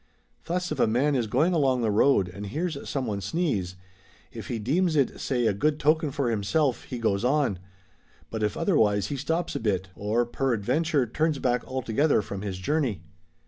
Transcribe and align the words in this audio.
Thus 0.45 0.71
if 0.71 0.79
a 0.79 0.87
man 0.87 1.13
is 1.13 1.27
going 1.27 1.53
along 1.53 1.81
the 1.83 1.91
road 1.91 2.27
and 2.27 2.47
hears 2.47 2.89
some 2.89 3.05
one 3.05 3.21
sneeze, 3.21 3.75
if 4.31 4.47
he 4.47 4.57
deems 4.57 4.95
it 4.95 5.19
(say) 5.19 5.45
a 5.45 5.53
good 5.53 5.79
token 5.79 6.09
for 6.09 6.31
himself 6.31 6.85
he 6.85 6.97
goes 6.97 7.23
on, 7.23 7.59
but 8.31 8.41
if 8.41 8.57
otherwise 8.57 9.09
he 9.09 9.15
stops 9.15 9.55
a 9.55 9.59
bit, 9.59 9.89
or 9.93 10.25
peradventure 10.25 11.05
turns 11.05 11.37
back 11.37 11.63
altogether 11.67 12.23
from 12.23 12.41
his 12.41 12.57
journey.' 12.57 13.03